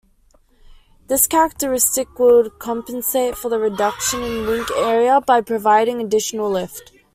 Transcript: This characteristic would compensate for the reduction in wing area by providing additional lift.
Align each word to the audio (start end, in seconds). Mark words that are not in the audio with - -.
This 1.05 1.27
characteristic 1.27 2.17
would 2.17 2.57
compensate 2.57 3.35
for 3.37 3.49
the 3.49 3.59
reduction 3.59 4.23
in 4.23 4.47
wing 4.47 4.65
area 4.75 5.21
by 5.21 5.41
providing 5.41 6.01
additional 6.01 6.49
lift. 6.49 6.91